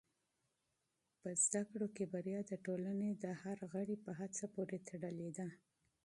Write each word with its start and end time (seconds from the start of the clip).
په 1.21 1.29
تعلیم 1.51 1.89
کې 1.95 2.05
بریا 2.13 2.39
د 2.49 2.51
ټولنې 2.65 3.09
د 3.23 3.25
هر 3.41 3.57
غړي 3.73 3.95
په 4.05 4.11
هڅه 4.19 4.43
پورې 4.55 4.77
تړلې 4.87 5.29
ده. 5.37 5.47